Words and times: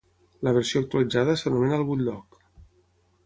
La 0.47 0.53
versió 0.55 0.81
actualitzada 0.85 1.35
s'anomena 1.41 1.79
el 1.81 1.85
Bulldog. 1.91 2.39